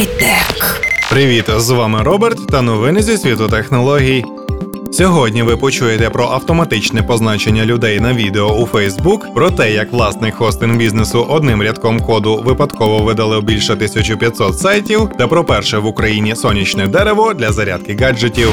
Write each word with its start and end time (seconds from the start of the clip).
Хай-тек. 0.00 0.80
Привіт, 1.10 1.44
з 1.56 1.70
вами 1.70 2.02
Роберт 2.02 2.46
та 2.46 2.62
новини 2.62 3.02
зі 3.02 3.16
світу 3.16 3.48
технологій. 3.48 4.24
Сьогодні 4.92 5.42
ви 5.42 5.56
почуєте 5.56 6.10
про 6.10 6.24
автоматичне 6.24 7.02
позначення 7.02 7.64
людей 7.64 8.00
на 8.00 8.12
відео 8.12 8.46
у 8.46 8.66
Facebook, 8.66 9.34
про 9.34 9.50
те, 9.50 9.72
як 9.72 9.92
власник 9.92 10.34
хостинг 10.34 10.76
бізнесу 10.76 11.26
одним 11.28 11.62
рядком 11.62 12.00
коду 12.00 12.42
випадково 12.44 12.98
видалив 12.98 13.42
більше 13.42 13.72
1500 13.72 14.58
сайтів, 14.58 15.10
та 15.18 15.26
про 15.26 15.44
перше 15.44 15.78
в 15.78 15.86
Україні 15.86 16.36
сонячне 16.36 16.86
дерево 16.86 17.34
для 17.34 17.52
зарядки 17.52 17.96
гаджетів. 18.00 18.48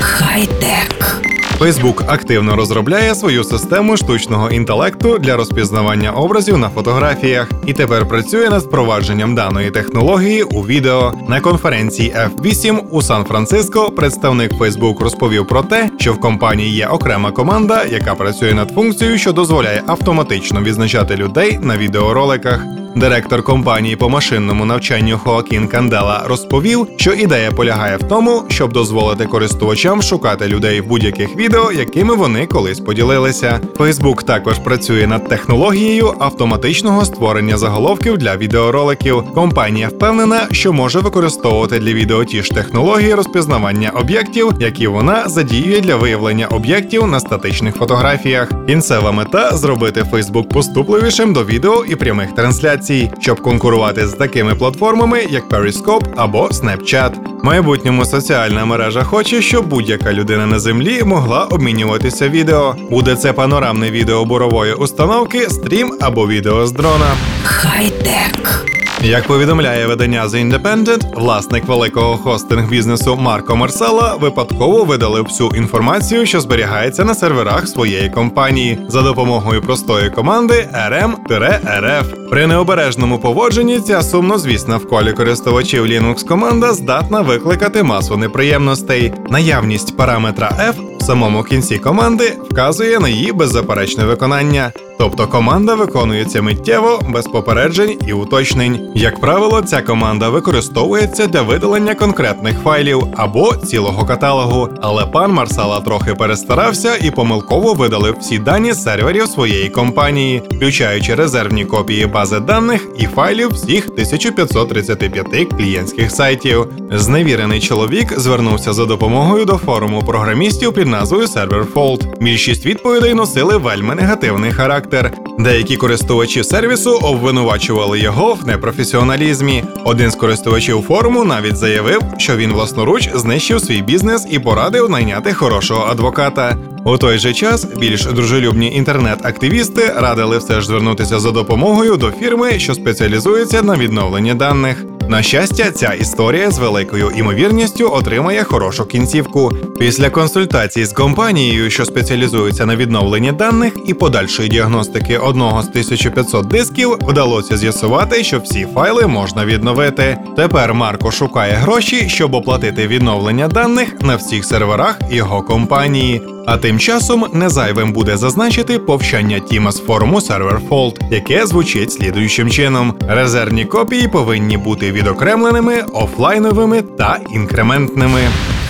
Хай-тек. 0.00 1.22
Facebook 1.62 2.04
активно 2.06 2.56
розробляє 2.56 3.14
свою 3.14 3.44
систему 3.44 3.96
штучного 3.96 4.50
інтелекту 4.50 5.18
для 5.18 5.36
розпізнавання 5.36 6.10
образів 6.10 6.58
на 6.58 6.68
фотографіях 6.68 7.50
і 7.66 7.72
тепер 7.72 8.08
працює 8.08 8.50
над 8.50 8.62
впровадженням 8.62 9.34
даної 9.34 9.70
технології 9.70 10.42
у 10.42 10.60
відео. 10.62 11.12
На 11.28 11.40
конференції 11.40 12.14
F8 12.14 12.78
у 12.90 13.02
Сан-Франциско 13.02 13.90
представник 13.90 14.52
Facebook 14.52 15.02
розповів 15.02 15.46
про 15.46 15.62
те, 15.62 15.90
що 15.98 16.12
в 16.12 16.20
компанії 16.20 16.74
є 16.74 16.86
окрема 16.86 17.30
команда, 17.30 17.84
яка 17.84 18.14
працює 18.14 18.54
над 18.54 18.70
функцією, 18.70 19.18
що 19.18 19.32
дозволяє 19.32 19.82
автоматично 19.86 20.62
відзначати 20.62 21.16
людей 21.16 21.58
на 21.62 21.76
відеороликах. 21.76 22.81
Директор 22.96 23.42
компанії 23.42 23.96
по 23.96 24.08
машинному 24.08 24.64
навчанню 24.64 25.18
Хоакін 25.18 25.68
Кандела 25.68 26.22
розповів, 26.26 26.86
що 26.96 27.12
ідея 27.12 27.52
полягає 27.52 27.96
в 27.96 28.02
тому, 28.02 28.42
щоб 28.48 28.72
дозволити 28.72 29.26
користувачам 29.26 30.02
шукати 30.02 30.46
людей 30.46 30.80
в 30.80 30.86
будь-яких 30.86 31.36
відео, 31.36 31.72
якими 31.72 32.14
вони 32.14 32.46
колись 32.46 32.80
поділилися. 32.80 33.60
Facebook 33.78 34.24
також 34.24 34.58
працює 34.58 35.06
над 35.06 35.28
технологією 35.28 36.14
автоматичного 36.18 37.04
створення 37.04 37.56
заголовків 37.56 38.18
для 38.18 38.36
відеороликів. 38.36 39.22
Компанія 39.34 39.88
впевнена, 39.88 40.48
що 40.50 40.72
може 40.72 40.98
використовувати 40.98 41.78
для 41.78 41.92
відео 41.92 42.24
ті 42.24 42.42
ж 42.42 42.50
технології 42.50 43.14
розпізнавання 43.14 43.90
об'єктів, 43.90 44.52
які 44.60 44.86
вона 44.86 45.28
задіює 45.28 45.80
для 45.80 45.96
виявлення 45.96 46.46
об'єктів 46.46 47.06
на 47.06 47.20
статичних 47.20 47.76
фотографіях. 47.76 48.52
Кінцева 48.66 49.12
мета 49.12 49.56
зробити 49.56 50.02
Facebook 50.12 50.48
поступливішим 50.48 51.32
до 51.32 51.44
відео 51.44 51.84
і 51.84 51.96
прямих 51.96 52.34
трансляцій 52.34 52.81
трансляцій, 52.82 53.10
щоб 53.20 53.40
конкурувати 53.40 54.06
з 54.06 54.12
такими 54.12 54.54
платформами, 54.54 55.26
як 55.30 55.48
Periscope 55.48 56.06
або 56.16 56.46
Snapchat. 56.48 57.12
В 57.42 57.44
майбутньому 57.44 58.04
соціальна 58.04 58.64
мережа 58.64 59.02
хоче, 59.02 59.42
щоб 59.42 59.66
будь-яка 59.66 60.12
людина 60.12 60.46
на 60.46 60.58
землі 60.58 61.02
могла 61.04 61.44
обмінюватися 61.44 62.28
відео. 62.28 62.76
Буде 62.90 63.16
це 63.16 63.32
панорамне 63.32 63.90
відео 63.90 64.24
бурової 64.24 64.74
установки, 64.74 65.40
стрім 65.50 65.98
або 66.00 66.28
відео 66.28 66.66
з 66.66 66.72
дрона. 66.72 67.10
Хай-тек. 67.44 68.71
Як 69.04 69.26
повідомляє 69.26 69.86
видання 69.86 70.26
The 70.26 70.50
Independent, 70.50 71.20
власник 71.20 71.64
великого 71.64 72.16
хостинг 72.16 72.68
бізнесу 72.68 73.16
Марко 73.20 73.56
Марсела 73.56 74.14
випадково 74.14 74.84
видалив 74.84 75.24
всю 75.24 75.50
інформацію, 75.50 76.26
що 76.26 76.40
зберігається 76.40 77.04
на 77.04 77.14
серверах 77.14 77.68
своєї 77.68 78.10
компанії, 78.10 78.78
за 78.88 79.02
допомогою 79.02 79.62
простої 79.62 80.10
команди 80.10 80.68
rm-rf. 80.90 82.28
При 82.30 82.46
необережному 82.46 83.18
поводженні 83.18 83.80
ця 83.80 84.02
сумнозвісна 84.02 84.76
в 84.76 84.88
колі 84.88 85.12
користувачів 85.12 85.86
Linux 85.86 86.26
команда 86.26 86.72
здатна 86.72 87.20
викликати 87.20 87.82
масу 87.82 88.16
неприємностей. 88.16 89.12
Наявність 89.30 89.96
параметра 89.96 90.56
F 90.60 90.98
в 91.00 91.02
самому 91.02 91.42
кінці 91.42 91.78
команди 91.78 92.32
вказує 92.50 93.00
на 93.00 93.08
її 93.08 93.32
беззаперечне 93.32 94.04
виконання. 94.04 94.72
Тобто 94.98 95.26
команда 95.26 95.74
виконується 95.74 96.42
миттєво, 96.42 97.02
без 97.08 97.26
попереджень 97.26 97.98
і 98.06 98.12
уточнень. 98.12 98.91
Як 98.94 99.20
правило, 99.20 99.62
ця 99.62 99.82
команда 99.82 100.28
використовується 100.28 101.26
для 101.26 101.42
видалення 101.42 101.94
конкретних 101.94 102.58
файлів 102.58 103.06
або 103.16 103.56
цілого 103.56 104.06
каталогу. 104.06 104.68
Але 104.80 105.06
пан 105.06 105.32
Марсала 105.32 105.80
трохи 105.80 106.14
перестарався 106.14 106.96
і 106.96 107.10
помилково 107.10 107.74
видалив 107.74 108.16
всі 108.20 108.38
дані 108.38 108.74
серверів 108.74 109.26
своєї 109.26 109.68
компанії, 109.68 110.42
включаючи 110.50 111.14
резервні 111.14 111.64
копії 111.64 112.06
бази 112.06 112.40
даних 112.40 112.88
і 112.98 113.06
файлів 113.06 113.48
всіх 113.48 113.88
1535 113.88 115.48
клієнтських 115.56 116.10
сайтів. 116.10 116.66
Зневірений 116.90 117.60
чоловік 117.60 118.20
звернувся 118.20 118.72
за 118.72 118.84
допомогою 118.84 119.44
до 119.44 119.56
форуму 119.56 120.02
програмістів 120.02 120.72
під 120.72 120.86
назвою 120.86 121.26
ServerFault. 121.26 122.22
Більшість 122.22 122.66
відповідей 122.66 123.14
носили 123.14 123.56
вельми 123.56 123.94
негативний 123.94 124.52
характер. 124.52 125.12
Деякі 125.38 125.76
користувачі 125.76 126.44
сервісу 126.44 126.98
обвинувачували 127.02 128.00
його 128.00 128.34
в 128.34 128.46
непрофесіоналізмі. 128.46 129.64
Один 129.84 130.10
з 130.10 130.14
користувачів 130.14 130.82
форуму 130.88 131.24
навіть 131.24 131.56
заявив, 131.56 132.00
що 132.18 132.36
він 132.36 132.52
власноруч 132.52 133.10
знищив 133.14 133.60
свій 133.60 133.82
бізнес 133.82 134.26
і 134.30 134.38
порадив 134.38 134.90
найняти 134.90 135.32
хорошого 135.32 135.86
адвоката. 135.90 136.56
У 136.84 136.98
той 136.98 137.18
же 137.18 137.32
час 137.32 137.64
більш 137.64 138.04
дружелюбні 138.04 138.74
інтернет-активісти 138.74 139.92
радили 139.96 140.38
все 140.38 140.60
ж 140.60 140.66
звернутися 140.66 141.20
за 141.20 141.30
допомогою 141.30 141.96
до 141.96 142.10
фірми, 142.10 142.58
що 142.58 142.74
спеціалізується 142.74 143.62
на 143.62 143.76
відновленні 143.76 144.34
даних. 144.34 144.84
На 145.12 145.22
щастя, 145.22 145.70
ця 145.70 145.92
історія 145.92 146.50
з 146.50 146.58
великою 146.58 147.10
імовірністю 147.10 147.90
отримає 147.92 148.44
хорошу 148.44 148.84
кінцівку. 148.84 149.52
Після 149.78 150.10
консультації 150.10 150.86
з 150.86 150.92
компанією, 150.92 151.70
що 151.70 151.84
спеціалізується 151.84 152.66
на 152.66 152.76
відновленні 152.76 153.32
даних 153.32 153.72
і 153.86 153.94
подальшої 153.94 154.48
діагностики 154.48 155.18
одного 155.18 155.62
з 155.62 155.68
1500 155.68 156.46
дисків, 156.46 156.96
вдалося 157.00 157.56
з'ясувати, 157.56 158.24
що 158.24 158.38
всі 158.38 158.66
файли 158.74 159.06
можна 159.06 159.44
відновити. 159.44 160.18
Тепер 160.36 160.74
Марко 160.74 161.10
шукає 161.10 161.52
гроші, 161.52 162.08
щоб 162.08 162.34
оплатити 162.34 162.86
відновлення 162.86 163.48
даних 163.48 164.00
на 164.00 164.16
всіх 164.16 164.44
серверах 164.44 164.98
його 165.10 165.42
компанії. 165.42 166.22
А 166.46 166.56
тим 166.58 166.78
часом 166.78 167.26
незайвим 167.32 167.92
буде 167.92 168.16
зазначити 168.16 168.78
повчання 168.78 169.38
Тіма 169.40 169.72
з 169.72 169.78
форуму 169.80 170.18
ServerFault, 170.18 170.96
яке 171.10 171.46
звучить 171.46 171.92
слідуючим 171.92 172.50
чином: 172.50 172.94
резервні 173.08 173.64
копії 173.64 174.08
повинні 174.08 174.56
бути 174.56 174.92
відокремленими, 174.92 175.82
офлайновими 175.92 176.82
та 176.82 177.18
інкрементними. 177.34 178.20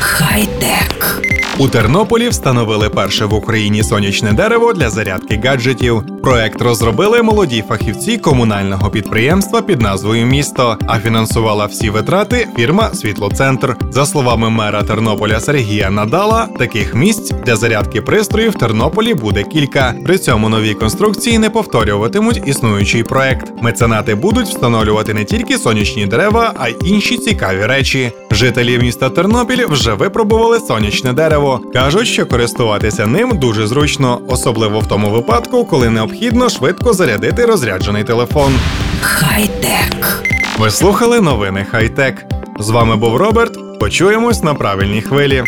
Хай-тек. 0.01 1.32
У 1.63 1.69
Тернополі 1.69 2.29
встановили 2.29 2.89
перше 2.89 3.25
в 3.25 3.35
Україні 3.35 3.83
сонячне 3.83 4.33
дерево 4.33 4.73
для 4.73 4.91
зарядки 4.91 5.41
гаджетів. 5.45 6.03
Проект 6.23 6.63
розробили 6.63 7.23
молоді 7.23 7.65
фахівці 7.69 8.19
комунального 8.19 8.91
підприємства 8.91 9.63
під 9.63 9.81
назвою 9.81 10.27
Місто, 10.27 10.77
а 10.87 10.99
фінансувала 10.99 11.67
всі 11.67 11.91
витрати 11.91 12.49
фірма 12.57 12.91
Світлоцентр. 12.95 13.77
За 13.91 14.07
словами 14.07 14.51
мера 14.51 14.83
Тернополя 14.83 15.41
Сергія 15.41 15.91
Надала, 15.91 16.49
таких 16.59 16.95
місць 16.95 17.33
для 17.47 17.57
зарядки 17.57 18.03
пристроїв 18.03 18.51
в 18.51 18.55
Тернополі 18.55 19.15
буде 19.15 19.43
кілька. 19.43 19.95
При 20.05 20.19
цьому 20.19 20.49
нові 20.49 20.75
конструкції 20.75 21.39
не 21.39 21.51
повторюватимуть 21.51 22.43
існуючий 22.47 23.03
проект. 23.03 23.53
Меценати 23.63 24.15
будуть 24.15 24.47
встановлювати 24.47 25.15
не 25.15 25.25
тільки 25.25 25.59
сонячні 25.59 26.07
дерева, 26.07 26.53
а 26.59 26.69
й 26.69 26.77
інші 26.85 27.19
цікаві 27.19 27.67
речі. 27.67 28.13
Жителі 28.31 28.79
міста 28.79 29.11
Тернопіль 29.11 29.67
вже 29.67 29.95
випробували 29.95 30.61
сонячне 30.61 31.13
дерево. 31.13 31.52
Кажуть, 31.59 32.09
що 32.09 32.27
користуватися 32.27 33.07
ним 33.07 33.39
дуже 33.39 33.67
зручно, 33.67 34.21
особливо 34.29 34.81
в 34.81 34.87
тому 34.87 35.11
випадку, 35.11 35.65
коли 35.65 35.91
необхідно 35.91 36.49
швидко 36.49 36.93
зарядити 36.93 37.45
розряджений 37.45 38.05
телефон. 38.05 38.55
Хай-тек. 39.01 40.23
Ви 40.59 40.71
слухали 40.71 41.21
новини 41.21 41.67
Хай-Тек. 41.71 42.25
З 42.59 42.71
вами 42.71 42.97
був 42.97 43.17
Роберт. 43.17 43.79
Почуємось 43.81 44.43
на 44.43 44.55
правильній 44.55 45.03
хвилі. 45.03 45.45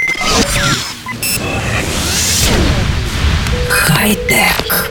Хай-тек. 3.69 4.91